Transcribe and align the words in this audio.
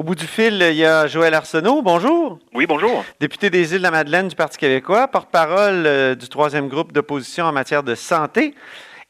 Au 0.00 0.02
bout 0.02 0.14
du 0.14 0.26
fil, 0.26 0.66
il 0.70 0.76
y 0.76 0.84
a 0.86 1.06
Joël 1.06 1.34
Arsenault. 1.34 1.82
Bonjour. 1.82 2.38
Oui, 2.54 2.64
bonjour. 2.64 3.04
Député 3.20 3.50
des 3.50 3.72
îles 3.72 3.80
de 3.80 3.82
la 3.82 3.90
Madeleine 3.90 4.28
du 4.28 4.34
Parti 4.34 4.56
québécois, 4.56 5.06
porte-parole 5.08 5.84
euh, 5.84 6.14
du 6.14 6.26
troisième 6.30 6.68
groupe 6.68 6.90
d'opposition 6.94 7.44
en 7.44 7.52
matière 7.52 7.82
de 7.82 7.94
santé. 7.94 8.54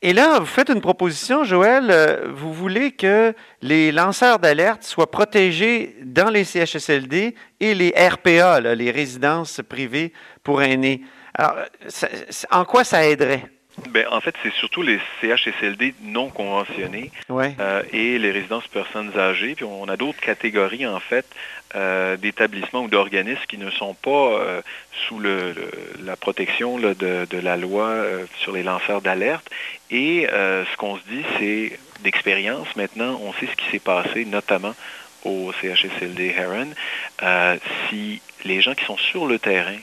Et 0.03 0.12
là, 0.12 0.41
vous 0.41 0.47
faites 0.47 0.69
une 0.69 0.81
proposition, 0.81 1.45
Joël. 1.45 1.87
euh, 1.93 2.33
Vous 2.34 2.53
voulez 2.53 2.91
que 2.91 3.33
les 3.62 3.93
lanceurs 3.93 4.41
d'alerte 4.41 4.83
soient 4.83 5.12
protégés 5.12 5.95
dans 6.03 6.29
les 6.29 6.43
CHSLD 6.43 7.37
et 7.61 7.75
les 7.77 7.91
RPA, 7.97 8.61
là, 8.61 8.75
les 8.75 8.91
résidences 8.91 9.61
privées 9.69 10.12
pour 10.43 10.61
aînés. 10.61 11.03
Alors, 11.34 11.55
ça- 11.87 12.09
en 12.51 12.65
quoi 12.65 12.83
ça 12.83 13.07
aiderait? 13.07 13.45
Ben, 13.89 14.07
en 14.11 14.20
fait, 14.20 14.34
c'est 14.43 14.52
surtout 14.52 14.83
les 14.83 15.01
CHSLD 15.20 15.95
non 16.02 16.29
conventionnés 16.29 17.11
Ouais. 17.29 17.55
euh, 17.61 17.83
et 17.93 18.19
les 18.19 18.30
résidences 18.30 18.66
personnes 18.69 19.12
âgées. 19.19 19.55
Puis 19.55 19.65
on 19.65 19.89
a 19.89 19.97
d'autres 19.97 20.20
catégories, 20.20 20.87
en 20.87 21.01
fait, 21.01 21.27
euh, 21.75 22.16
d'établissements 22.16 22.83
ou 22.83 22.89
d'organismes 22.89 23.41
qui 23.48 23.58
ne 23.58 23.70
sont 23.70 23.95
pas 23.95 24.11
euh, 24.41 24.62
sous 25.06 25.19
le, 25.19 25.53
le- 25.53 25.70
la 26.05 26.17
protection 26.17 26.78
là, 26.78 26.95
de, 26.95 27.27
de 27.28 27.39
la 27.39 27.56
loi 27.56 27.95
sur 28.39 28.53
les 28.53 28.62
lanceurs 28.62 29.01
d'alerte. 29.01 29.48
Et 29.91 30.27
ce 30.31 30.77
qu'on 30.77 30.97
se 30.97 31.03
dit, 31.08 31.25
c'est 31.39 31.78
d'expérience. 32.03 32.69
Maintenant, 32.77 33.20
on 33.23 33.33
sait 33.34 33.47
ce 33.47 33.56
qui 33.56 33.70
s'est 33.70 33.78
passé, 33.81 34.25
notamment 34.25 34.75
au 35.25 35.53
CHSLD 35.61 36.34
Heron. 36.36 36.69
Si 37.89 38.20
les 38.45 38.61
gens 38.62 38.75
qui 38.75 38.84
sont 38.84 38.97
sur 38.97 39.27
le 39.27 39.39
terrain 39.39 39.77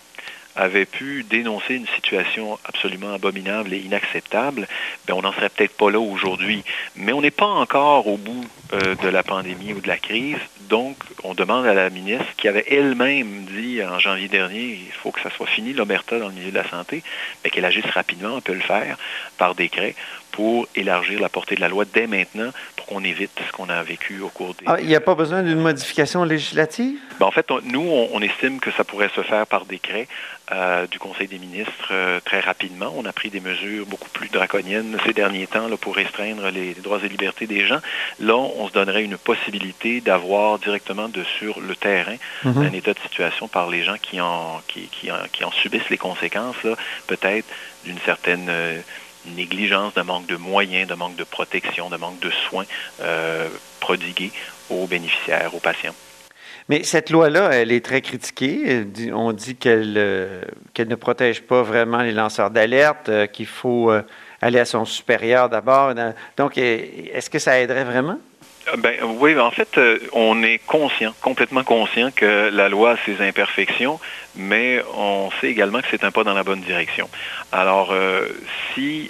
avaient 0.58 0.86
pu 0.86 1.24
dénoncer 1.24 1.76
une 1.76 1.88
situation 1.96 2.60
absolument 2.66 3.14
abominable 3.14 3.74
et 3.74 3.78
inacceptable, 3.78 4.68
ben 5.08 5.14
on 5.14 5.22
n'en 5.22 5.32
serait 5.32 5.50
peut-être 5.50 5.78
pas 5.78 5.92
là 5.92 6.00
aujourd'hui. 6.00 6.64
Mais 6.96 7.14
on 7.14 7.22
n'est 7.22 7.32
pas 7.32 7.46
encore 7.46 8.08
au 8.08 8.18
bout 8.18 8.46
euh, 8.74 8.96
de 8.96 9.08
la 9.08 9.24
pandémie 9.24 9.74
ou 9.74 9.80
de 9.80 9.88
la 9.88 9.98
crise, 9.98 10.38
donc 10.70 10.98
on 11.24 11.34
demande 11.34 11.66
à 11.66 11.74
la 11.74 11.90
ministre, 11.90 12.26
qui 12.36 12.48
avait 12.48 12.66
elle-même 12.70 13.46
dit 13.46 13.82
en 13.84 14.00
janvier 14.00 14.28
dernier, 14.28 14.80
il 14.88 14.92
faut 14.92 15.12
que 15.12 15.22
ça 15.22 15.30
soit 15.30 15.48
fini 15.48 15.74
l'omerta 15.74 16.20
dans 16.20 16.28
le 16.28 16.34
milieu 16.34 16.52
de 16.52 16.58
la 16.58 16.68
santé, 16.68 17.04
ben, 17.44 17.50
qu'elle 17.50 17.66
agisse 17.66 17.86
rapidement, 17.86 18.36
on 18.36 18.42
peut 18.42 18.54
le 18.54 18.60
faire 18.60 18.98
par 19.38 19.56
décret 19.56 19.96
pour 20.32 20.68
élargir 20.76 21.20
la 21.20 21.30
portée 21.30 21.56
de 21.56 21.62
la 21.62 21.68
loi 21.70 21.86
dès 21.92 22.08
maintenant 22.08 22.52
pour 22.76 22.86
qu'on 22.86 23.04
évite 23.04 23.32
ce 23.48 23.52
qu'on 23.52 23.70
a 23.70 23.82
vécu 23.84 24.22
au 24.22 24.30
cours 24.30 24.54
des... 24.56 24.66
Ah, 24.68 24.78
il 24.80 24.88
n'y 24.88 24.96
a 24.96 25.02
pas 25.02 25.16
besoin 25.16 25.42
d'une 25.44 25.60
modification 25.60 26.24
législative? 26.24 26.98
Ben, 27.20 27.26
en 27.26 27.32
fait, 27.32 27.50
on- 27.52 27.62
nous, 27.64 27.82
on, 27.82 28.10
on 28.14 28.22
estime 28.22 28.60
que 28.60 28.72
ça 28.72 28.84
pourrait 28.84 29.10
se 29.16 29.22
faire 29.22 29.48
par 29.48 29.66
décret 29.66 30.08
euh, 30.52 30.88
du 30.88 30.98
Conseil 31.00 31.28
des 31.28 31.40
ministres 31.40 31.90
euh, 31.92 32.20
très 32.24 32.40
rapidement. 32.40 32.94
On 32.96 33.06
a 33.06 33.12
pris 33.12 33.30
des 33.30 33.40
mesures 33.42 33.86
beaucoup 33.86 34.10
plus 34.10 34.30
draconiennes 34.30 34.98
ces 35.06 35.14
derniers 35.14 35.48
temps 35.48 35.68
là, 35.68 35.76
pour 35.76 35.96
restreindre 35.96 36.50
les 36.50 36.74
droits 36.76 37.00
et 37.04 37.10
libertés 37.10 37.48
des 37.48 37.66
gens. 37.66 37.80
Là, 38.20 38.36
on 38.38 38.68
se 38.68 38.74
donnerait 38.74 39.04
une 39.04 39.18
possibilité 39.18 40.00
d'avoir 40.02 40.60
directement 40.60 41.10
de 41.10 41.24
sur 41.40 41.60
le 41.60 41.76
terrain 41.76 42.16
Mhm. 42.44 42.58
un 42.64 42.74
état 42.74 42.94
de 42.94 43.00
situation 43.00 43.48
par 43.48 43.70
les 43.70 43.84
gens 43.84 43.96
qui 44.02 44.22
en, 44.22 44.62
qui, 44.68 44.88
qui 44.88 45.12
en, 45.12 45.16
qui 45.32 45.44
en 45.44 45.52
subissent 45.52 45.90
les 45.90 45.98
conséquences, 45.98 46.56
peut-être 47.08 47.48
d'une 47.86 48.00
certaine 48.06 48.48
euh, 48.50 48.80
négligence, 49.36 49.94
de 49.94 50.02
manque 50.02 50.28
de 50.28 50.36
moyens, 50.36 50.88
de 50.88 50.96
manque 50.96 51.16
de 51.16 51.24
protection, 51.24 51.90
de 51.90 51.98
manque 51.98 52.20
de 52.20 52.30
soins 52.30 52.66
euh, 53.02 53.48
prodigués 53.80 54.32
aux 54.70 54.88
bénéficiaires, 54.88 55.54
aux 55.54 55.60
patients. 55.60 55.96
Mais 56.70 56.84
cette 56.84 57.10
loi-là, 57.10 57.52
elle 57.54 57.72
est 57.72 57.84
très 57.84 58.02
critiquée. 58.02 58.86
On 59.14 59.32
dit 59.32 59.56
qu'elle 59.56 59.96
euh, 59.98 60.42
qu'elle 60.74 60.90
ne 60.90 60.96
protège 60.96 61.42
pas 61.42 61.62
vraiment 61.62 62.02
les 62.02 62.12
lanceurs 62.12 62.50
d'alerte, 62.50 63.08
euh, 63.10 63.26
qu'il 63.26 63.46
faut 63.46 63.92
aller 64.42 64.60
à 64.60 64.66
son 64.66 64.86
supérieur 64.86 65.50
d'abord. 65.50 65.94
Donc, 66.36 66.58
est-ce 66.58 67.30
que 67.30 67.40
ça 67.40 67.60
aiderait 67.60 67.86
vraiment? 67.86 68.20
Euh, 68.68 68.78
Ben, 68.78 68.96
oui, 69.04 69.38
en 69.40 69.52
fait, 69.52 69.78
euh, 69.78 70.00
on 70.14 70.44
est 70.44 70.60
conscient, 70.60 71.14
complètement 71.22 71.64
conscient 71.64 72.12
que 72.12 72.50
la 72.52 72.70
loi 72.70 72.92
a 72.92 72.98
ses 73.06 73.22
imperfections, 73.22 74.00
mais 74.36 74.84
on 74.96 75.30
sait 75.40 75.48
également 75.48 75.82
que 75.82 75.88
c'est 75.90 76.04
un 76.04 76.12
pas 76.12 76.24
dans 76.24 76.34
la 76.34 76.44
bonne 76.44 76.62
direction. 76.62 77.10
Alors, 77.52 77.92
euh, 77.92 78.28
si 78.74 79.10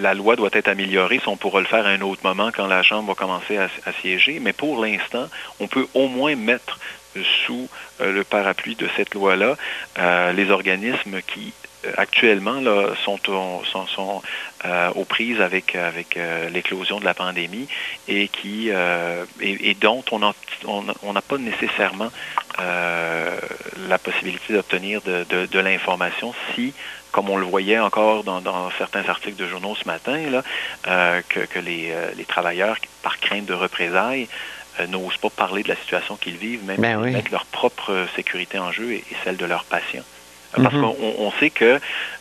la 0.00 0.14
loi 0.14 0.36
doit 0.36 0.50
être 0.52 0.68
améliorée, 0.68 1.20
on 1.26 1.36
pourra 1.36 1.60
le 1.60 1.66
faire 1.66 1.86
à 1.86 1.90
un 1.90 2.00
autre 2.00 2.22
moment 2.24 2.50
quand 2.54 2.66
la 2.66 2.82
Chambre 2.82 3.08
va 3.08 3.14
commencer 3.14 3.56
à, 3.58 3.68
siéger, 4.00 4.40
mais 4.40 4.52
pour 4.52 4.84
l'instant, 4.84 5.28
on 5.60 5.68
peut 5.68 5.86
au 5.94 6.08
moins 6.08 6.34
mettre 6.34 6.78
sous 7.46 7.68
le 8.00 8.24
parapluie 8.24 8.74
de 8.74 8.88
cette 8.96 9.14
loi-là 9.14 9.56
les 10.32 10.50
organismes 10.50 11.20
qui 11.22 11.52
actuellement 11.96 12.60
là, 12.60 12.94
sont, 13.04 13.18
sont, 13.24 13.86
sont, 13.86 14.22
euh, 14.64 14.90
aux 14.94 15.04
prises 15.04 15.40
avec, 15.40 15.76
avec 15.76 16.16
euh, 16.16 16.48
l'éclosion 16.50 16.98
de 17.00 17.04
la 17.04 17.14
pandémie 17.14 17.68
et, 18.08 18.28
qui, 18.28 18.70
euh, 18.70 19.24
et, 19.40 19.70
et 19.70 19.74
dont 19.74 20.04
on 20.10 20.18
n'a 20.20 20.32
on, 20.66 20.84
on 21.02 21.12
n'a 21.12 21.22
pas 21.22 21.38
nécessairement 21.38 22.10
euh, 22.60 23.38
la 23.88 23.98
possibilité 23.98 24.52
d'obtenir 24.54 25.00
de, 25.02 25.24
de, 25.28 25.46
de 25.46 25.58
l'information 25.58 26.34
si, 26.54 26.72
comme 27.12 27.30
on 27.30 27.36
le 27.36 27.46
voyait 27.46 27.78
encore 27.78 28.24
dans, 28.24 28.40
dans 28.40 28.70
certains 28.78 29.08
articles 29.08 29.36
de 29.36 29.48
journaux 29.48 29.76
ce 29.76 29.86
matin, 29.86 30.18
là, 30.30 30.42
euh, 30.88 31.22
que, 31.28 31.40
que 31.40 31.58
les, 31.58 31.90
euh, 31.90 32.10
les 32.16 32.24
travailleurs, 32.24 32.76
par 33.02 33.18
crainte 33.20 33.46
de 33.46 33.54
représailles, 33.54 34.28
euh, 34.80 34.86
n'osent 34.86 35.16
pas 35.16 35.30
parler 35.30 35.62
de 35.62 35.68
la 35.68 35.76
situation 35.76 36.16
qu'ils 36.16 36.36
vivent, 36.36 36.64
même 36.64 36.80
Ben 36.80 37.00
oui. 37.00 37.12
mettre 37.12 37.30
leur 37.30 37.46
propre 37.46 38.06
sécurité 38.16 38.58
en 38.58 38.72
jeu 38.72 38.92
et, 38.92 38.96
et 38.96 39.16
celle 39.24 39.36
de 39.36 39.46
leurs 39.46 39.64
patients. 39.64 40.04
Parce 40.62 40.74
Mhm. 40.74 40.80
qu'on 40.80 40.96
on 41.18 41.32
sait 41.38 41.50
que 41.50 41.78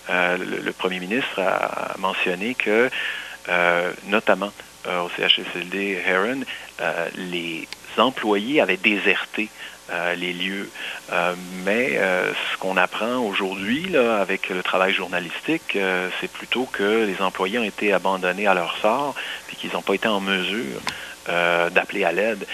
euh, 0.10 0.38
le, 0.38 0.58
le 0.64 0.72
premier 0.74 1.00
ministre 1.00 1.40
a 1.42 1.96
mentionné 1.98 2.54
que, 2.56 2.90
euh, 3.50 3.92
notamment 4.08 4.52
euh, 4.88 5.02
au 5.02 5.10
CHSLD 5.18 6.00
Heron, 6.06 6.42
les 7.16 7.68
employés 7.98 8.60
avaient 8.62 8.78
déserté 8.78 9.50
euh, 9.92 10.16
les 10.16 10.34
lieux. 10.34 10.70
Euh, 11.12 11.34
mais 11.64 11.92
euh, 11.94 12.34
ce 12.52 12.58
qu'on 12.58 12.76
apprend 12.76 13.18
aujourd'hui 13.20 13.84
là, 13.90 14.20
avec 14.20 14.50
le 14.50 14.62
travail 14.64 14.94
journalistique, 14.94 15.78
c'est 16.20 16.32
plutôt 16.32 16.68
que 16.72 17.06
les 17.06 17.22
employés 17.22 17.60
ont 17.60 17.64
été 17.64 17.94
abandonnés 17.94 18.48
à 18.48 18.54
leur 18.54 18.76
sort 18.82 19.16
puis 19.48 19.56
qu'ils 19.56 19.72
n'ont 19.74 19.82
pas 19.82 19.94
été 19.96 20.08
en 20.08 20.20
mesure 20.20 20.82
d'appeler 21.28 22.04
à 22.04 22.12
l'aide. 22.12 22.46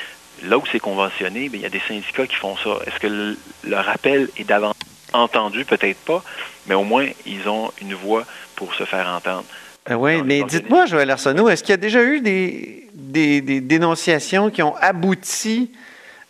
Là 0.44 0.58
où 0.58 0.64
c'est 0.72 0.80
conventionné, 0.80 1.50
bien, 1.50 1.60
il 1.60 1.64
y 1.64 1.66
a 1.66 1.70
des 1.70 1.82
syndicats 1.88 2.26
qui 2.26 2.36
font 2.36 2.56
ça. 2.58 2.80
Est-ce 2.88 3.00
que 3.00 3.08
le, 3.08 3.38
leur 3.64 3.88
appel 3.90 4.30
est 4.38 4.44
davantage 4.44 4.81
entendu? 5.14 5.66
Peut-être 5.66 6.00
pas, 6.00 6.24
mais 6.68 6.76
au 6.76 6.84
moins, 6.84 7.08
ils 7.26 7.48
ont 7.48 7.72
une 7.82 7.94
voix 7.94 8.26
pour 8.56 8.74
se 8.74 8.84
faire 8.84 9.08
entendre. 9.08 9.46
Euh, 9.90 9.96
oui, 9.96 10.22
mais 10.24 10.44
dites-moi, 10.44 10.86
Joël 10.86 11.10
Arsenault, 11.10 11.50
est-ce 11.50 11.64
qu'il 11.64 11.72
y 11.72 11.74
a 11.74 11.78
déjà 11.78 12.04
eu 12.04 12.22
des, 12.22 12.88
des, 12.94 13.42
des 13.42 13.62
dénonciations 13.62 14.52
qui 14.52 14.62
ont 14.62 14.76
abouti 14.76 15.72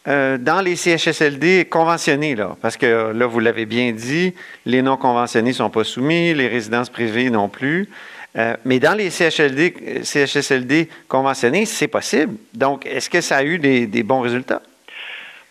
euh, 0.07 0.37
dans 0.37 0.61
les 0.61 0.77
CHSLD 0.77 1.65
conventionnés? 1.65 2.35
Là? 2.35 2.55
Parce 2.61 2.77
que 2.77 3.11
là, 3.11 3.25
vous 3.25 3.39
l'avez 3.39 3.65
bien 3.65 3.91
dit, 3.91 4.33
les 4.65 4.81
non 4.81 4.95
conventionnés 4.95 5.49
ne 5.49 5.55
sont 5.55 5.69
pas 5.69 5.83
soumis, 5.83 6.33
les 6.33 6.47
résidences 6.47 6.89
privées 6.89 7.29
non 7.29 7.49
plus. 7.49 7.89
Euh, 8.37 8.55
mais 8.63 8.79
dans 8.79 8.93
les 8.93 9.09
CHLD, 9.09 9.73
euh, 9.85 10.03
CHSLD 10.03 10.87
conventionnés, 11.09 11.65
c'est 11.65 11.89
possible. 11.89 12.35
Donc, 12.53 12.85
est-ce 12.85 13.09
que 13.09 13.19
ça 13.19 13.37
a 13.37 13.43
eu 13.43 13.59
des, 13.59 13.87
des 13.87 14.03
bons 14.03 14.21
résultats? 14.21 14.61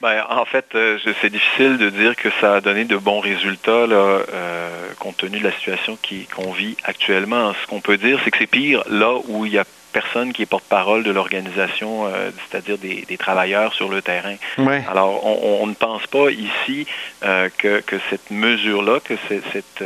Ben, 0.00 0.24
en 0.30 0.46
fait, 0.46 0.64
euh, 0.74 0.98
c'est 1.20 1.28
difficile 1.28 1.76
de 1.76 1.90
dire 1.90 2.16
que 2.16 2.30
ça 2.40 2.56
a 2.56 2.60
donné 2.62 2.86
de 2.86 2.96
bons 2.96 3.20
résultats 3.20 3.70
euh, 3.70 4.94
compte 4.98 5.18
tenu 5.18 5.40
de 5.40 5.44
la 5.44 5.52
situation 5.52 5.98
qu'on 6.34 6.52
vit 6.52 6.76
actuellement. 6.84 7.52
Ce 7.60 7.66
qu'on 7.66 7.82
peut 7.82 7.98
dire, 7.98 8.18
c'est 8.24 8.30
que 8.30 8.38
c'est 8.38 8.46
pire 8.46 8.82
là 8.88 9.18
où 9.28 9.44
il 9.44 9.52
y 9.52 9.58
a 9.58 9.64
personne 9.90 10.32
qui 10.32 10.42
est 10.42 10.46
porte-parole 10.46 11.02
de 11.02 11.10
l'organisation, 11.10 12.06
euh, 12.06 12.30
c'est-à-dire 12.48 12.78
des, 12.78 13.04
des 13.06 13.18
travailleurs 13.18 13.74
sur 13.74 13.88
le 13.88 14.02
terrain. 14.02 14.36
Oui. 14.58 14.76
Alors, 14.88 15.24
on, 15.24 15.66
ne 15.66 15.74
pense 15.74 16.06
pas 16.06 16.30
ici 16.30 16.86
euh, 17.24 17.48
que, 17.58 17.80
que 17.80 17.96
cette 18.08 18.30
mesure-là, 18.30 19.00
que 19.00 19.14
cette, 19.28 19.82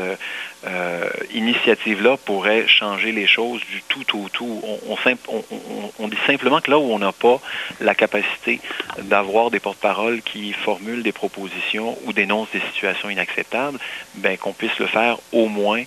euh, 0.66 1.10
initiative-là 1.34 2.16
pourrait 2.24 2.66
changer 2.66 3.12
les 3.12 3.26
choses 3.26 3.60
du 3.70 3.82
tout 3.82 4.18
au 4.18 4.28
tout. 4.30 4.62
On, 4.88 4.96
on, 5.98 6.08
dit 6.08 6.16
simplement 6.26 6.60
que 6.60 6.70
là 6.70 6.78
où 6.78 6.90
on 6.90 6.98
n'a 6.98 7.12
pas 7.12 7.38
la 7.80 7.94
capacité 7.94 8.60
d'avoir 9.02 9.50
des 9.50 9.60
porte-paroles 9.60 10.22
qui 10.22 10.54
formulent 10.54 11.02
des 11.02 11.12
propositions 11.12 11.98
ou 12.04 12.14
dénoncent 12.14 12.50
des 12.52 12.62
situations 12.72 13.10
inacceptables, 13.10 13.78
ben, 14.14 14.38
qu'on 14.38 14.54
puisse 14.54 14.78
le 14.78 14.86
faire 14.86 15.18
au 15.32 15.48
moins 15.48 15.82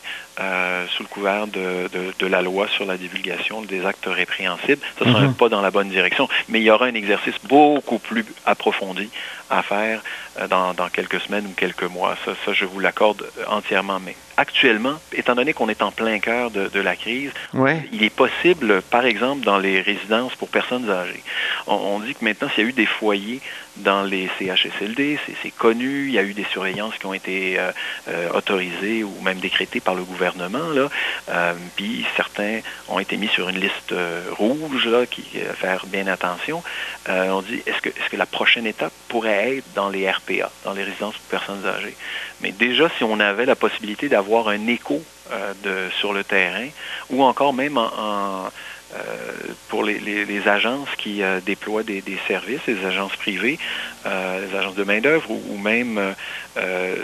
sous 0.90 1.02
le 1.02 1.10
couvert 1.10 1.48
de, 1.48 1.90
de, 2.20 2.28
la 2.28 2.44
loi 2.44 2.68
sur 2.68 2.86
la 2.86 2.98
divulgation 2.98 3.64
des 3.64 3.84
actes 3.84 4.07
répréhensibles. 4.10 4.82
Ce 5.00 5.06
sera 5.06 5.20
un 5.20 5.28
mhm. 5.28 5.36
pas 5.36 5.50
dans 5.50 5.62
la 5.62 5.72
bonne 5.72 5.90
direction, 5.90 6.28
mais 6.50 6.60
il 6.60 6.64
y 6.64 6.72
aura 6.72 6.86
un 6.86 6.94
exercice 6.94 7.36
beaucoup 7.44 8.00
plus 8.00 8.26
approfondi 8.46 9.10
à 9.50 9.62
faire 9.64 10.02
euh, 10.40 10.48
dans, 10.48 10.74
dans, 10.74 10.90
quelques 10.90 11.22
semaines 11.22 11.46
ou 11.48 11.54
quelques 11.54 11.84
mois. 11.84 12.16
Ça, 12.26 12.32
ça 12.46 12.54
je 12.54 12.66
vous 12.66 12.80
l'accorde 12.80 13.30
entièrement. 13.48 14.00
Mais 14.00 14.16
actuellement, 14.38 14.96
étant 15.14 15.36
donné 15.36 15.54
qu'on 15.54 15.68
est 15.68 15.82
en 15.82 15.92
plein 15.92 16.20
cœur 16.20 16.52
de, 16.52 16.68
de 16.68 16.80
la 16.80 16.96
crise, 16.96 17.32
il 17.92 18.04
est 18.04 18.10
possible, 18.14 18.82
par 18.84 19.06
exemple, 19.06 19.44
dans 19.44 19.58
les 19.58 19.82
résidences 19.82 20.36
pour 20.36 20.48
personnes 20.48 20.90
âgées, 20.90 21.24
on, 21.66 21.74
on 21.74 22.00
dit 22.00 22.14
que 22.14 22.24
maintenant, 22.24 22.48
s'il 22.54 22.64
y 22.64 22.68
a 22.68 22.70
eu 22.70 22.74
des 22.74 22.86
foyers 22.86 23.42
dans 23.78 24.04
les 24.04 24.30
CHSLD, 24.40 25.20
c'est 25.42 25.52
connu, 25.52 26.08
il 26.08 26.14
y 26.14 26.20
a 26.20 26.24
eu 26.24 26.34
des 26.34 26.46
surveillances 26.52 26.96
qui 26.98 27.06
ont 27.06 27.14
été 27.14 27.60
euh, 27.60 27.72
euh, 28.08 28.30
autorisées 28.34 29.04
ou 29.04 29.14
même 29.22 29.40
décrétées 29.40 29.80
par 29.80 29.96
le 29.96 30.04
gouvernement, 30.04 30.70
là, 30.74 30.90
euh, 31.30 31.54
puis 31.76 32.06
certains 32.16 32.60
ont 32.88 33.00
été 33.00 33.18
mis 33.18 33.28
sur 33.28 33.50
une 33.50 33.60
liste 33.60 33.94
rouge, 34.32 34.88
là, 34.88 35.06
qui 35.06 35.24
faire 35.56 35.86
bien 35.88 36.08
attention. 36.08 36.64
on 37.08 37.42
dit, 37.42 37.62
est-ce 37.66 37.82
que, 37.82 37.90
est 37.90 38.06
-ce 38.06 38.10
que 38.10 38.18
la 38.18 38.26
prochaine 38.26 38.66
étape 38.66 38.94
pourrait 39.08 39.58
être 39.58 39.66
dans 39.76 39.90
les 39.90 40.10
RPA, 40.10 40.52
dans 40.64 40.74
les 40.74 40.84
résidences 40.84 41.18
pour 41.18 41.40
personnes 41.40 41.66
âgées? 41.66 41.96
Mais 42.42 42.52
déjà, 42.52 42.90
si 42.98 43.04
on 43.04 43.20
avait 43.20 43.46
la 43.46 43.56
possibilité 43.56 44.10
d'avoir 44.10 44.27
un 44.36 44.68
écho 44.68 45.02
de, 45.64 45.90
sur 46.00 46.14
le 46.14 46.24
terrain, 46.24 46.68
ou 47.10 47.24
encore 47.24 47.54
même 47.54 47.78
en 47.78 48.50
euh, 48.96 49.54
pour 49.68 49.84
les, 49.84 50.00
les, 50.00 50.48
agences 50.48 50.88
qui 50.98 51.22
euh, 51.22 51.42
déploient 51.42 51.84
des, 51.84 52.02
des, 52.02 52.18
services, 52.26 52.62
les 52.68 52.86
agences 52.86 53.18
privées, 53.18 53.60
euh, 54.06 54.48
les 54.48 54.58
agences 54.58 54.76
de 54.76 54.84
main-d'œuvre 54.86 55.30
ou, 55.30 55.58
même 55.58 56.16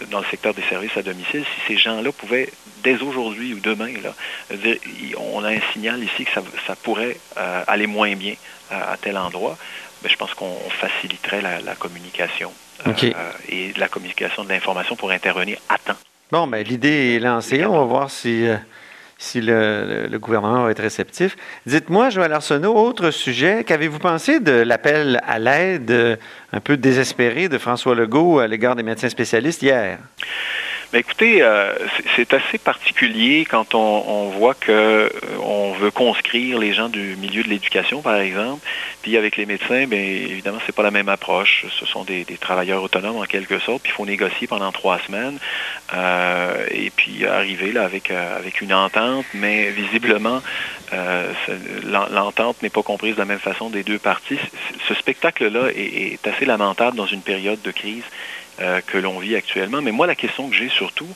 dans 0.10 0.20
le 0.20 0.26
secteur 0.32 0.54
des 0.54 0.62
services 0.64 0.96
à 0.96 1.02
domicile, 1.02 1.44
si 1.44 1.68
ces 1.68 1.78
gens-là 1.78 2.12
pouvaient, 2.14 2.50
dès 2.84 3.02
aujourd'hui 3.02 3.54
ou 3.54 3.60
demain, 3.60 3.92
là, 4.02 4.16
dire, 4.56 4.78
on 5.18 5.44
a 5.44 5.50
un 5.50 5.60
signal 5.74 6.02
ici 6.02 6.24
que 6.24 6.32
ça, 6.32 6.42
ça 6.66 6.76
pourrait 6.78 7.18
aller 7.36 7.88
moins 7.88 8.16
bien 8.16 8.36
à, 8.72 8.96
tel 9.00 9.18
endroit, 9.18 9.58
mais 10.02 10.08
ben, 10.08 10.12
je 10.14 10.18
pense 10.18 10.34
qu'on 10.34 10.58
faciliterait 10.70 11.42
la, 11.42 11.60
la 11.60 11.76
communication 11.76 12.52
et 13.50 13.74
la 13.76 13.90
communication 13.90 14.44
de 14.46 14.50
l'information 14.50 14.96
pour 14.96 15.12
intervenir 15.12 15.58
à 15.70 15.78
temps. 15.78 15.98
Bon, 16.34 16.48
ben, 16.48 16.64
l'idée 16.64 17.14
est 17.14 17.20
lancée. 17.20 17.64
On 17.64 17.78
va 17.78 17.84
voir 17.84 18.10
si 18.10 18.48
si 19.20 19.40
le, 19.40 20.10
gouvernement 20.14 20.64
va 20.64 20.72
être 20.72 20.82
réceptif. 20.82 21.36
Dites-moi, 21.68 22.10
Joël 22.10 22.34
Arsenault, 22.34 22.76
autre 22.76 23.12
sujet, 23.12 23.64
qu'avez-vous 23.64 24.00
pensé 24.00 24.40
de 24.40 24.52
l'appel 24.52 25.22
à 25.28 25.38
l'aide 25.38 25.92
euh, 25.92 26.16
un 26.52 26.60
peu 26.60 26.76
désespéré 26.76 27.50
de 27.50 27.60
François 27.60 27.94
Legault 27.94 28.40
à 28.40 28.48
l'égard 28.48 28.76
des 28.76 28.82
médecins 28.82 29.10
spécialistes 29.10 29.62
hier? 29.62 30.00
Ben, 30.94 31.00
écoutez, 31.00 31.42
euh, 31.42 31.74
c'est 32.16 32.36
assez 32.36 32.60
particulier 32.60 33.48
quand 33.50 33.74
on, 33.74 34.30
voit 34.30 34.54
que 34.54 34.72
euh, 34.72 35.10
on 35.44 35.72
veut 35.72 35.90
conscrire 35.90 36.60
les 36.60 36.72
gens 36.72 36.88
du 36.88 37.16
milieu 37.16 37.42
de 37.42 37.50
l'éducation, 37.50 38.04
par 38.04 38.18
exemple. 38.18 38.62
Puis 39.02 39.18
avec 39.18 39.36
les 39.36 39.48
médecins, 39.48 39.88
bien 39.88 39.98
évidemment, 39.98 40.60
c'est 40.68 40.76
pas 40.76 40.84
la 40.84 40.92
même 40.92 41.10
approche. 41.10 41.66
Ce 41.80 41.88
sont 41.88 42.04
des, 42.04 42.26
travailleurs 42.40 42.84
autonomes 42.84 43.18
en 43.18 43.24
quelque 43.24 43.58
sorte. 43.58 43.82
Puis 43.82 43.92
il 43.92 43.96
faut 43.96 44.06
négocier 44.06 44.46
pendant 44.46 44.72
trois 44.72 45.00
semaines 45.00 45.40
euh, 45.94 46.66
et 46.72 46.90
puis 46.90 47.26
arriver 47.26 47.72
là 47.72 47.84
avec 47.84 48.12
avec 48.12 48.62
une 48.62 48.74
entente, 48.74 49.26
mais 49.34 49.72
visiblement 49.72 50.42
l'entente 52.12 52.62
n'est 52.62 52.70
pas 52.70 52.84
comprise 52.84 53.16
de 53.16 53.20
la 53.20 53.26
même 53.26 53.40
façon 53.40 53.70
des 53.70 53.84
deux 53.84 53.98
parties. 53.98 54.38
Ce 54.88 54.94
spectacle-là 54.94 55.70
est 55.76 56.26
assez 56.28 56.46
lamentable 56.46 56.96
dans 56.96 57.08
une 57.08 57.22
période 57.22 57.62
de 57.64 57.72
crise. 57.72 58.04
Euh, 58.62 58.82
que 58.86 59.00
l'on 59.00 59.18
vit 59.18 59.36
actuellement. 59.36 59.82
Mais 59.82 59.92
moi, 59.92 60.06
la 60.06 60.14
question 60.14 60.48
que 60.48 60.56
j'ai 60.56 60.70
surtout, 60.70 61.08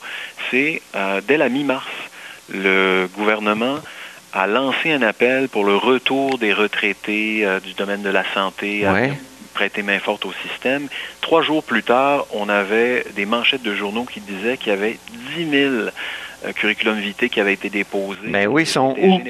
c'est 0.50 0.82
euh, 0.96 1.20
dès 1.24 1.36
la 1.36 1.48
mi-mars, 1.48 1.86
le 2.52 3.08
gouvernement 3.14 3.78
a 4.32 4.48
lancé 4.48 4.90
un 4.90 5.02
appel 5.02 5.48
pour 5.48 5.64
le 5.64 5.76
retour 5.76 6.38
des 6.38 6.52
retraités 6.52 7.46
euh, 7.46 7.60
du 7.60 7.74
domaine 7.74 8.02
de 8.02 8.08
la 8.08 8.24
santé 8.34 8.84
à 8.84 9.06
prêter 9.58 9.82
main 9.82 9.98
forte 9.98 10.24
au 10.24 10.32
système. 10.48 10.86
Trois 11.20 11.42
jours 11.42 11.64
plus 11.64 11.82
tard, 11.82 12.26
on 12.32 12.48
avait 12.48 13.04
des 13.16 13.26
manchettes 13.26 13.64
de 13.64 13.74
journaux 13.74 14.04
qui 14.04 14.20
disaient 14.20 14.56
qu'il 14.56 14.68
y 14.68 14.76
avait 14.76 14.98
10 15.36 15.50
000 15.50 15.72
curriculum 16.54 16.96
vitae 17.00 17.28
qui 17.28 17.40
avait 17.40 17.54
été 17.54 17.68
déposé. 17.68 18.20
Mais 18.22 18.46
ben 18.46 18.52
oui, 18.52 18.66
sont 18.66 18.94
où? 18.96 19.20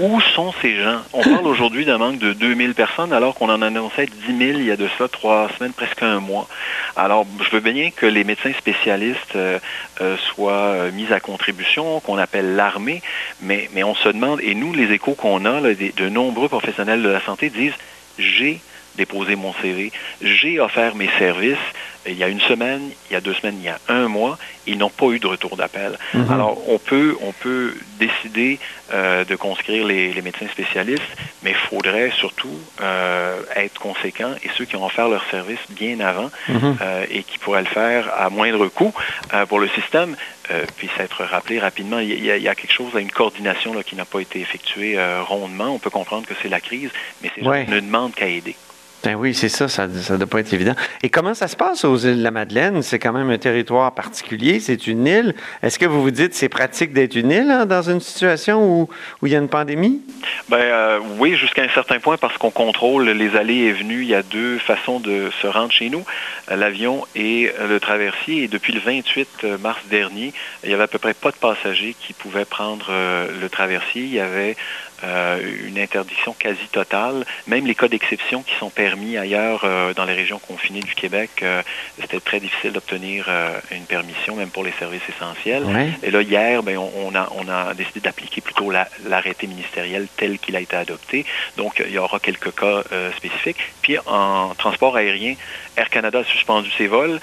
où 0.00 0.20
sont 0.34 0.54
ces 0.62 0.82
gens? 0.82 1.00
On 1.12 1.22
parle 1.22 1.46
aujourd'hui 1.46 1.84
d'un 1.84 1.98
manque 1.98 2.18
de 2.18 2.32
2000 2.32 2.72
personnes 2.72 3.12
alors 3.12 3.34
qu'on 3.34 3.50
en 3.50 3.60
annonçait 3.60 4.06
10 4.06 4.38
000 4.38 4.58
il 4.60 4.64
y 4.64 4.70
a 4.70 4.76
de 4.76 4.88
ça 4.96 5.06
trois 5.08 5.50
semaines, 5.58 5.74
presque 5.74 6.02
un 6.02 6.20
mois. 6.20 6.48
Alors, 6.96 7.26
je 7.44 7.50
veux 7.50 7.60
bien 7.60 7.90
que 7.90 8.06
les 8.06 8.24
médecins 8.24 8.54
spécialistes 8.56 9.36
euh, 9.36 9.58
euh, 10.00 10.16
soient 10.16 10.52
euh, 10.52 10.92
mis 10.92 11.12
à 11.12 11.20
contribution, 11.20 12.00
qu'on 12.00 12.16
appelle 12.16 12.56
l'armée, 12.56 13.02
mais, 13.42 13.68
mais 13.74 13.84
on 13.84 13.94
se 13.94 14.08
demande, 14.08 14.40
et 14.40 14.54
nous, 14.54 14.72
les 14.72 14.90
échos 14.92 15.12
qu'on 15.12 15.44
a, 15.44 15.60
de 15.60 16.08
nombreux 16.08 16.48
professionnels 16.48 17.02
de 17.02 17.10
la 17.10 17.20
santé 17.20 17.50
disent, 17.50 17.74
j'ai 18.18 18.60
déposé 18.96 19.36
mon 19.36 19.52
CV, 19.54 19.92
j'ai 20.22 20.60
offert 20.60 20.94
mes 20.94 21.08
services, 21.18 21.58
il 22.06 22.16
y 22.16 22.24
a 22.24 22.28
une 22.28 22.40
semaine, 22.40 22.90
il 23.08 23.14
y 23.14 23.16
a 23.16 23.20
deux 23.20 23.34
semaines, 23.34 23.56
il 23.58 23.64
y 23.64 23.68
a 23.68 23.78
un 23.88 24.08
mois, 24.08 24.38
ils 24.66 24.76
n'ont 24.78 24.90
pas 24.90 25.06
eu 25.06 25.18
de 25.18 25.26
retour 25.26 25.56
d'appel. 25.56 25.98
Mhm. 26.12 26.30
Alors, 26.30 26.68
on 26.68 26.78
peut, 26.78 27.16
on 27.22 27.32
peut 27.32 27.74
décider 27.98 28.58
euh, 28.92 29.24
de 29.24 29.36
conscrire 29.36 29.86
les, 29.86 30.12
les, 30.12 30.22
médecins 30.22 30.48
spécialistes, 30.48 31.02
mais 31.42 31.50
il 31.50 31.56
faudrait 31.56 32.10
surtout 32.10 32.58
euh, 32.80 33.40
être 33.56 33.80
conséquent 33.80 34.32
et 34.42 34.50
ceux 34.56 34.64
qui 34.64 34.76
ont 34.76 34.84
offert 34.84 35.08
leur 35.08 35.24
service 35.30 35.60
bien 35.70 36.00
avant 36.00 36.30
mhm. 36.48 36.78
euh, 36.80 37.06
et 37.10 37.22
qui 37.22 37.38
pourraient 37.38 37.62
le 37.62 37.68
faire 37.68 38.10
à 38.16 38.30
moindre 38.30 38.66
coût 38.68 38.92
euh, 39.32 39.46
pour 39.46 39.58
le 39.58 39.68
système, 39.68 40.16
euh, 40.50 40.64
puissent 40.76 40.90
être 40.98 41.24
rappelés 41.24 41.58
rapidement. 41.58 41.98
Il 41.98 42.08
y, 42.22 42.30
a, 42.30 42.36
il 42.36 42.42
y, 42.42 42.48
a, 42.48 42.54
quelque 42.54 42.72
chose, 42.72 42.92
une 42.98 43.10
coordination 43.10 43.72
là, 43.72 43.82
qui 43.82 43.96
n'a 43.96 44.04
pas 44.04 44.20
été 44.20 44.40
effectuée 44.40 44.98
rondement. 45.22 45.74
On 45.74 45.78
peut 45.78 45.90
comprendre 45.90 46.26
que 46.26 46.34
c'est 46.42 46.48
la 46.48 46.60
crise, 46.60 46.90
mais 47.22 47.30
c'est 47.34 47.42
ouais. 47.42 47.64
une 47.64 47.80
demande 47.80 48.14
qu'à 48.14 48.26
aider. 48.26 48.56
Ben 49.04 49.16
oui, 49.16 49.34
c'est 49.34 49.50
ça, 49.50 49.68
ça 49.68 49.86
ne 49.86 50.16
doit 50.16 50.26
pas 50.26 50.40
être 50.40 50.54
évident. 50.54 50.74
Et 51.02 51.10
comment 51.10 51.34
ça 51.34 51.46
se 51.46 51.56
passe 51.56 51.84
aux 51.84 51.98
îles 51.98 52.16
de 52.18 52.22
la 52.22 52.30
Madeleine? 52.30 52.80
C'est 52.80 52.98
quand 52.98 53.12
même 53.12 53.28
un 53.28 53.36
territoire 53.36 53.94
particulier, 53.94 54.60
c'est 54.60 54.86
une 54.86 55.06
île. 55.06 55.34
Est-ce 55.62 55.78
que 55.78 55.84
vous 55.84 56.00
vous 56.00 56.10
dites 56.10 56.32
c'est 56.32 56.48
pratique 56.48 56.94
d'être 56.94 57.14
une 57.14 57.30
île 57.30 57.50
hein, 57.50 57.66
dans 57.66 57.82
une 57.82 58.00
situation 58.00 58.64
où, 58.64 58.88
où, 59.20 59.26
il 59.26 59.32
y 59.34 59.36
a 59.36 59.40
une 59.40 59.50
pandémie? 59.50 60.00
Ben 60.48 60.56
euh, 60.56 61.00
oui, 61.18 61.36
jusqu'à 61.36 61.64
un 61.64 61.68
certain 61.68 62.00
point 62.00 62.16
parce 62.16 62.38
qu'on 62.38 62.50
contrôle 62.50 63.10
les 63.10 63.36
allées 63.36 63.64
et 63.64 63.72
venues. 63.72 64.00
Il 64.00 64.08
y 64.08 64.14
a 64.14 64.22
deux 64.22 64.56
façons 64.56 65.00
de 65.00 65.30
se 65.42 65.46
rendre 65.46 65.70
chez 65.70 65.90
nous, 65.90 66.04
l'avion 66.48 67.04
et 67.14 67.52
le 67.68 67.78
traversier. 67.80 68.44
Et 68.44 68.48
depuis 68.48 68.72
le 68.72 68.80
28 68.80 69.58
mars 69.60 69.82
dernier, 69.90 70.32
il 70.62 70.70
y 70.70 70.72
avait 70.72 70.84
à 70.84 70.88
peu 70.88 70.98
près 70.98 71.12
pas 71.12 71.30
de 71.30 71.36
passagers 71.36 71.94
qui 72.00 72.14
pouvaient 72.14 72.46
prendre 72.46 72.86
euh, 72.88 73.26
le 73.38 73.50
traversier. 73.50 74.02
Il 74.02 74.14
y 74.14 74.20
avait 74.20 74.56
euh, 75.04 75.40
une 75.66 75.78
interdiction 75.78 76.34
quasi 76.38 76.66
totale. 76.70 77.24
Même 77.46 77.66
les 77.66 77.74
cas 77.74 77.88
d'exception 77.88 78.42
qui 78.42 78.54
sont 78.54 78.70
permis 78.70 79.16
ailleurs 79.16 79.62
euh, 79.64 79.92
dans 79.92 80.04
les 80.04 80.14
régions 80.14 80.38
confinées 80.38 80.80
du 80.80 80.94
Québec, 80.94 81.30
euh, 81.42 81.62
c'était 82.00 82.20
très 82.20 82.40
difficile 82.40 82.72
d'obtenir 82.72 83.28
une 83.70 83.84
permission, 83.84 84.36
même 84.36 84.50
pour 84.50 84.64
les 84.64 84.72
services 84.72 85.02
essentiels. 85.08 85.64
Et 86.02 86.10
là, 86.10 86.22
hier, 86.22 86.62
ben, 86.62 86.78
on, 86.78 87.14
a, 87.14 87.28
on 87.36 87.48
a 87.48 87.74
décidé 87.74 88.00
d'appliquer 88.00 88.40
plutôt 88.40 88.70
l'arrêté 88.70 89.46
ministériel 89.46 90.06
tel 90.16 90.38
qu'il 90.38 90.56
a 90.56 90.60
été 90.60 90.76
adopté. 90.76 91.24
Donc, 91.56 91.82
il 91.84 91.92
y 91.92 91.98
aura 91.98 92.18
quelques 92.18 92.54
cas 92.54 92.82
spécifiques. 93.16 93.72
Puis, 93.82 93.98
en 94.06 94.54
transport 94.54 94.96
aérien, 94.96 95.34
Air 95.76 95.90
Canada 95.90 96.20
a 96.20 96.24
suspendu 96.24 96.70
ses 96.72 96.86
vols. 96.86 97.20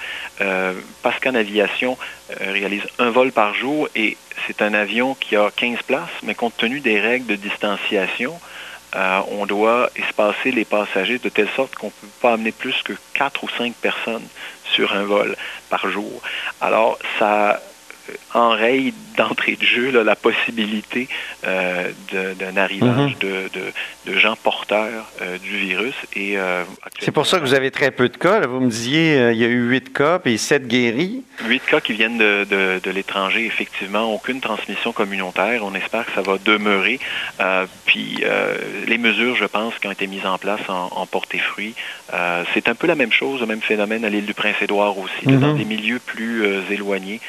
Pascan 1.02 1.34
Aviation 1.34 1.96
réalise 2.40 2.82
un 2.98 3.10
vol 3.10 3.32
par 3.32 3.54
jour 3.54 3.88
et 3.94 4.16
c'est 4.46 4.62
un 4.62 4.74
avion 4.74 5.14
qui 5.14 5.36
a 5.36 5.50
15 5.54 5.82
places, 5.82 6.10
mais 6.22 6.34
compte 6.34 6.56
tenu 6.56 6.80
des 6.80 7.00
règles 7.00 7.26
de 7.26 7.36
distanciation, 7.36 8.38
euh, 8.94 9.20
on 9.30 9.46
doit 9.46 9.88
espacer 9.96 10.50
les 10.50 10.66
passagers 10.66 11.18
de 11.18 11.28
telle 11.30 11.48
sorte 11.56 11.74
qu'on 11.76 11.86
ne 11.86 11.92
peut 11.92 12.06
pas 12.20 12.34
amener 12.34 12.52
plus 12.52 12.82
que 12.82 12.92
4 13.14 13.44
ou 13.44 13.48
5 13.56 13.72
personnes 13.74 14.26
sur 14.64 14.92
un 14.92 15.04
vol 15.04 15.34
par 15.70 15.88
jour. 15.88 16.20
Alors, 16.60 16.98
ça 17.18 17.62
euh, 18.10 18.12
enraye 18.34 18.92
d'entrée 19.16 19.56
de 19.56 19.64
jeu 19.64 19.90
là, 19.90 20.04
la 20.04 20.16
possibilité 20.16 21.08
euh, 21.46 21.90
d'un 22.12 22.56
arrivage 22.58 23.12
mhm. 23.12 23.18
de, 23.20 23.50
de 23.54 23.72
gens 24.06 24.36
porteurs 24.36 25.06
euh, 25.20 25.38
du 25.38 25.56
virus. 25.58 25.94
Et 26.16 26.36
c'est 26.98 27.12
pour 27.12 27.26
ça 27.26 27.38
que 27.38 27.44
vous 27.44 27.54
avez 27.54 27.70
très 27.70 27.90
peu 27.90 28.08
de 28.08 28.16
cas. 28.16 28.40
Vous 28.46 28.60
me 28.60 28.70
disiez 28.70 29.30
il 29.32 29.38
y 29.38 29.44
a 29.44 29.48
eu 29.48 29.68
huit 29.68 29.92
cas 29.92 30.18
puis 30.18 30.38
sept 30.38 30.66
guéris. 30.66 31.22
Huit 31.44 31.62
cas 31.64 31.80
qui 31.80 31.92
viennent 31.92 32.18
de, 32.18 32.46
de, 32.48 32.80
de 32.82 32.90
l'étranger, 32.90 33.46
effectivement, 33.46 34.12
aucune 34.12 34.40
transmission 34.40 34.92
communautaire. 34.92 35.62
On 35.64 35.74
espère 35.74 36.06
que 36.06 36.12
ça 36.12 36.22
va 36.22 36.38
demeurer. 36.38 36.98
puis 37.86 38.22
les 38.86 38.98
mesures, 38.98 39.36
je 39.36 39.46
pense, 39.46 39.78
qui 39.78 39.86
ont 39.86 39.92
été 39.92 40.06
mises 40.06 40.26
en 40.26 40.38
place 40.38 40.60
en, 40.68 40.88
en 40.94 41.06
porté 41.06 41.38
fruit. 41.38 41.74
c'est 42.54 42.68
un 42.68 42.74
peu 42.74 42.86
la 42.86 42.94
même 42.94 43.12
chose, 43.12 43.40
le 43.40 43.46
même 43.46 43.62
phénomène 43.62 44.04
à 44.04 44.08
l'île 44.08 44.26
du 44.26 44.34
Prince-Édouard 44.34 44.98
aussi, 44.98 45.26
dans 45.26 45.52
mhm. 45.52 45.58
des 45.58 45.64
milieux 45.64 46.00
plus 46.04 46.44
éloignés 46.70 47.20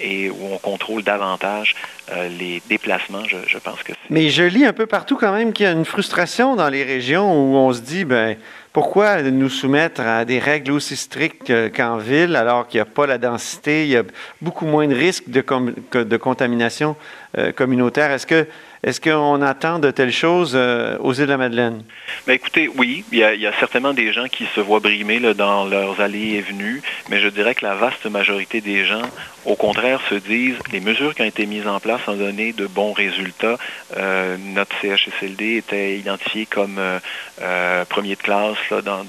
et 0.00 0.30
où 0.30 0.48
on 0.52 0.58
contrôle 0.58 1.02
davantage 1.02 1.74
euh, 2.10 2.28
les 2.28 2.62
déplacements, 2.68 3.22
je, 3.26 3.58
pense 3.58 3.82
que 3.82 3.92
Mais 4.10 4.28
je 4.28 4.42
lis 4.42 4.64
un 4.64 4.72
peu 4.72 4.86
partout 4.86 5.16
quand 5.16 5.32
même 5.32 5.51
qu'il 5.52 5.64
y 5.64 5.68
a 5.68 5.72
une 5.72 5.84
frustration 5.84 6.56
dans 6.56 6.68
les 6.68 6.82
régions 6.84 7.32
où 7.32 7.56
on 7.56 7.72
se 7.72 7.80
dit, 7.80 8.04
ben 8.04 8.36
pourquoi 8.72 9.20
nous 9.22 9.50
soumettre 9.50 10.00
à 10.00 10.24
des 10.24 10.38
règles 10.38 10.72
aussi 10.72 10.96
strictes 10.96 11.52
qu'en 11.76 11.98
ville 11.98 12.36
alors 12.36 12.66
qu'il 12.66 12.78
n'y 12.78 12.82
a 12.82 12.86
pas 12.86 13.06
la 13.06 13.18
densité, 13.18 13.84
il 13.84 13.90
y 13.90 13.96
a 13.96 14.02
beaucoup 14.40 14.64
moins 14.64 14.88
de 14.88 14.94
risques 14.94 15.28
de, 15.28 16.16
contamination 16.16 16.96
euh, 17.36 17.52
communautaire? 17.52 18.10
Est-ce 18.10 18.26
que 18.26 18.46
est-ce 18.84 19.00
qu'on 19.00 19.40
attend 19.42 19.78
de 19.78 19.92
telles 19.92 20.10
choses 20.10 20.54
euh, 20.56 20.98
aux 20.98 21.12
îles 21.12 21.26
de 21.26 21.30
la 21.30 21.36
Madeleine? 21.36 21.84
Bien, 22.26 22.34
écoutez, 22.34 22.68
oui, 22.74 23.04
il 23.12 23.18
y, 23.18 23.46
a, 23.46 23.52
certainement 23.60 23.92
des 23.92 24.12
gens 24.12 24.26
qui 24.26 24.44
se 24.56 24.60
voient 24.60 24.80
brimer 24.80 25.20
dans 25.34 25.66
leurs 25.66 26.00
allées 26.00 26.32
et 26.32 26.40
venues, 26.40 26.82
mais 27.08 27.20
je 27.20 27.28
dirais 27.28 27.54
que 27.54 27.64
la 27.64 27.76
vaste 27.76 28.06
majorité 28.06 28.60
des 28.60 28.84
gens, 28.84 29.02
au 29.44 29.56
contraire, 29.56 30.00
se 30.08 30.14
disent 30.14 30.56
les 30.72 30.80
mesures 30.80 31.14
qui 31.14 31.22
ont 31.22 31.26
été 31.26 31.46
mises 31.46 31.66
en 31.66 31.80
place 31.80 32.00
ont 32.06 32.16
donné 32.16 32.52
de 32.52 32.66
bons 32.66 32.92
résultats. 32.92 33.58
Euh, 33.96 34.36
notre 34.38 34.74
CHSLD 34.80 35.56
était 35.56 35.98
identifié 35.98 36.46
comme 36.46 36.76
euh, 36.78 37.84
premier 37.86 38.14
de 38.14 38.22
classe 38.22 38.56
dans, 38.84 39.04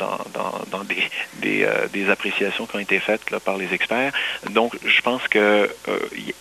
des, 1.41 2.09
appréciations 2.09 2.65
qui 2.65 2.75
ont 2.75 2.79
été 2.79 2.99
faites 2.99 3.23
par 3.39 3.57
les 3.57 3.73
experts. 3.73 4.11
Donc, 4.49 4.75
je 4.85 5.01
pense 5.01 5.27
qu'il 5.27 5.69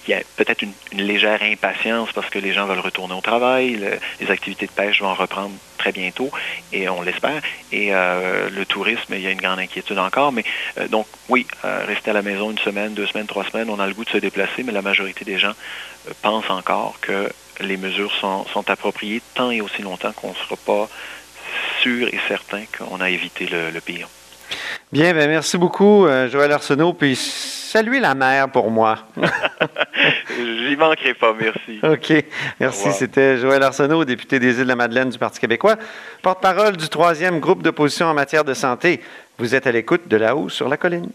y 0.09 0.15
a 0.15 0.21
peut-être 0.37 0.63
une, 0.63 0.73
une 0.93 1.03
légère 1.03 1.43
impatience 1.43 2.11
parce 2.13 2.31
que 2.31 2.39
les 2.39 2.53
gens 2.53 2.67
veulent 2.67 2.81
retourner 2.81 3.15
au 3.15 3.21
travail, 3.21 3.79
les 4.21 4.31
activités 4.31 4.67
de 4.67 4.73
pêche 4.73 5.01
vont 5.01 5.15
reprendre 5.15 5.53
très 5.83 5.93
bientôt, 5.93 6.31
et 6.73 6.89
on 6.89 7.03
l'espère. 7.03 7.43
Et 7.73 7.89
euh, 7.91 8.49
le 8.51 8.65
tourisme, 8.65 9.15
il 9.15 9.21
y 9.21 9.27
a 9.27 9.31
une 9.31 9.41
grande 9.41 9.59
inquiétude 9.59 9.99
encore. 9.99 10.31
Mais 10.31 10.45
euh, 10.79 10.87
donc, 10.87 11.07
oui, 11.29 11.47
euh, 11.65 11.85
rester 11.87 12.11
à 12.11 12.15
la 12.15 12.23
maison 12.23 12.53
une 12.53 12.59
semaine, 12.59 12.95
deux 12.95 13.07
semaines, 13.07 13.27
trois 13.27 13.45
semaines, 13.45 13.69
on 13.69 13.81
a 13.81 13.87
le 13.87 13.95
goût 13.95 14.05
de 14.05 14.11
se 14.11 14.19
déplacer, 14.19 14.63
mais 14.63 14.73
la 14.73 14.83
majorité 14.83 15.25
des 15.25 15.39
gens 15.39 15.55
pensent 16.23 16.51
encore 16.51 16.95
que 17.01 17.29
les 17.61 17.77
mesures 17.77 18.13
sont, 18.13 18.47
appropriées 18.69 19.21
tant 19.35 19.51
et 19.51 19.61
aussi 19.61 19.83
longtemps 19.83 20.13
qu'on 20.13 20.31
ne 20.31 20.35
sera 20.35 20.57
pas 20.57 20.89
sûr 21.81 22.09
et 22.09 22.21
certain 22.29 22.63
qu'on 22.79 23.01
a 23.01 23.11
évité 23.11 23.47
le, 23.47 23.81
pire. 23.81 24.09
Bien, 24.93 25.13
ben 25.13 25.29
merci 25.29 25.59
beaucoup, 25.59 26.07
Joël 26.31 26.53
Arsenault. 26.53 26.93
Puis 26.93 27.17
saluez 27.17 28.01
la 28.01 28.15
mer 28.15 28.49
pour 28.51 28.71
moi. 28.71 28.99
J'y 30.43 30.77
manquerai 30.77 31.15
pas, 31.15 31.35
merci. 31.39 31.81
OK. 31.83 32.25
Merci. 32.61 32.93
C'était 32.93 33.37
Joël 33.39 33.63
Arsenault, 33.63 34.05
député 34.05 34.39
des 34.39 34.59
Îles-de-la-Madeleine 34.59 35.11
du 35.11 35.19
Parti 35.19 35.41
québécois, 35.41 35.77
porte-parole 36.23 36.77
du 36.77 36.89
troisième 36.89 37.41
groupe 37.41 37.63
d'opposition 37.63 38.07
en 38.07 38.15
matière 38.15 38.45
de 38.45 38.55
santé. 38.55 39.01
Vous 39.39 39.55
êtes 39.55 39.67
à 39.67 39.73
l'écoute 39.73 40.09
de 40.09 40.17
là-haut 40.17 40.49
sur 40.49 40.69
la 40.69 40.77
colline. 40.77 41.09